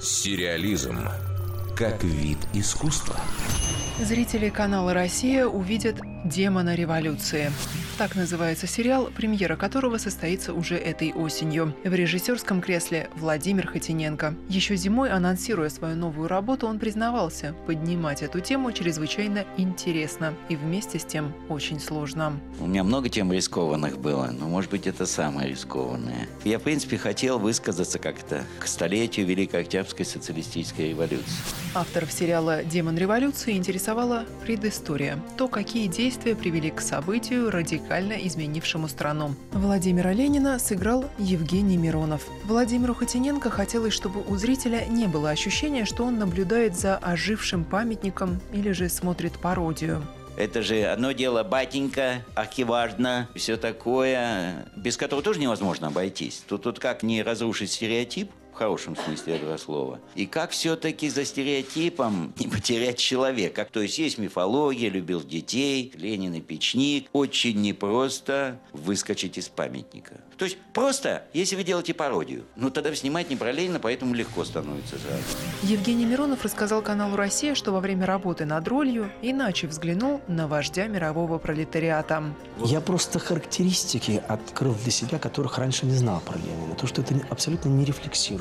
[0.00, 0.98] Сериализм
[1.76, 3.16] как вид искусства.
[4.00, 7.50] Зрители канала «Россия» увидят «Демона революции».
[7.98, 11.76] Так называется сериал, премьера которого состоится уже этой осенью.
[11.84, 14.34] В режиссерском кресле Владимир Хотиненко.
[14.48, 20.98] Еще зимой, анонсируя свою новую работу, он признавался, поднимать эту тему чрезвычайно интересно и вместе
[20.98, 22.40] с тем очень сложно.
[22.60, 26.26] У меня много тем рискованных было, но, может быть, это самое рискованное.
[26.44, 31.26] Я, в принципе, хотел высказаться как-то к столетию Великой Октябрьской социалистической революции.
[31.74, 35.22] Авторов сериала «Демон революции» интересовала предыстория.
[35.36, 37.50] То, какие действия привели к событию,
[37.82, 39.34] радикально изменившему страну.
[39.52, 42.22] Владимира Ленина сыграл Евгений Миронов.
[42.44, 48.40] Владимиру Хотиненко хотелось, чтобы у зрителя не было ощущения, что он наблюдает за ожившим памятником
[48.52, 50.02] или же смотрит пародию.
[50.36, 56.42] Это же одно дело батенька, архиважно, все такое, без которого тоже невозможно обойтись.
[56.48, 60.00] Тут, тут как не разрушить стереотип, в хорошем смысле этого слова.
[60.14, 63.66] И как все-таки за стереотипом не потерять человека.
[63.70, 67.08] То есть есть мифология, любил детей, Ленин и печник.
[67.12, 70.20] Очень непросто выскочить из памятника.
[70.36, 74.44] То есть просто, если вы делаете пародию, ну тогда снимать не про Ленина, поэтому легко
[74.44, 75.22] становится сразу.
[75.62, 80.88] Евгений Миронов рассказал каналу «Россия», что во время работы над ролью иначе взглянул на вождя
[80.88, 82.24] мирового пролетариата.
[82.58, 86.74] Я просто характеристики открыл для себя, которых раньше не знал про Ленина.
[86.74, 87.84] То, что это абсолютно не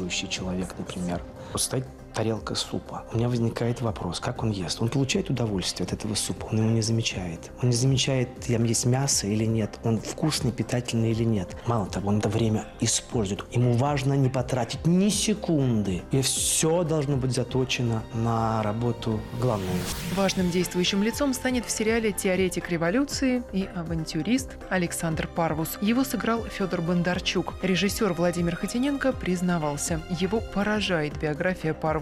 [0.02, 1.22] рефлексирующий человек, например.
[1.56, 3.06] Стоит тарелка супа.
[3.14, 4.82] У меня возникает вопрос, как он ест?
[4.82, 7.52] Он получает удовольствие от этого супа, он его не замечает.
[7.62, 11.56] Он не замечает, там есть мясо или нет, он вкусный, питательный или нет.
[11.66, 13.46] Мало того, он это время использует.
[13.52, 16.02] Ему важно не потратить ни секунды.
[16.12, 19.72] И все должно быть заточено на работу главную.
[20.16, 25.78] Важным действующим лицом станет в сериале «Теоретик революции» и авантюрист Александр Парвус.
[25.82, 27.54] Его сыграл Федор Бондарчук.
[27.62, 32.01] Режиссер Владимир Хотиненко признавался, его поражает биография Парвуса.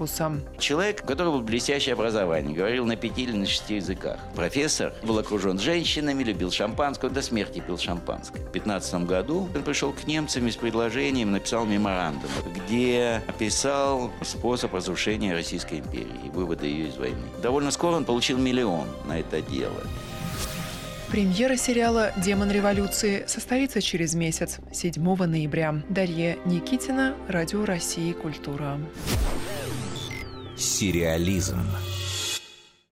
[0.57, 4.19] Человек, у которого было блестящее образование, говорил на пяти или на шести языках.
[4.35, 8.39] Профессор был окружен женщинами, любил шампанское, до смерти пил шампанское.
[8.39, 15.33] В 15 году он пришел к немцам с предложением, написал меморандум, где описал способ разрушения
[15.33, 17.27] Российской империи и вывода ее из войны.
[17.41, 19.81] Довольно скоро он получил миллион на это дело.
[21.09, 25.81] Премьера сериала «Демон революции» состоится через месяц, 7 ноября.
[25.89, 28.77] Дарья Никитина, Радио России «Культура».
[30.59, 31.57] Сериализм